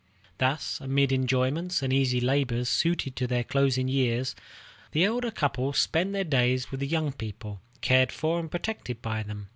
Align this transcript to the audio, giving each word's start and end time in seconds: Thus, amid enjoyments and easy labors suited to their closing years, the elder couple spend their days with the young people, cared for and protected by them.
Thus, 0.39 0.79
amid 0.81 1.11
enjoyments 1.11 1.83
and 1.83 1.93
easy 1.93 2.19
labors 2.19 2.69
suited 2.69 3.15
to 3.17 3.27
their 3.27 3.43
closing 3.43 3.87
years, 3.87 4.33
the 4.93 5.03
elder 5.05 5.29
couple 5.29 5.73
spend 5.73 6.15
their 6.15 6.23
days 6.23 6.71
with 6.71 6.79
the 6.79 6.87
young 6.87 7.11
people, 7.11 7.61
cared 7.81 8.11
for 8.11 8.39
and 8.39 8.49
protected 8.49 9.03
by 9.03 9.21
them. 9.21 9.49